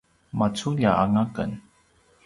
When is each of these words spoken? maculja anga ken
maculja 0.37 0.91
anga 1.03 1.23
ken 1.35 1.51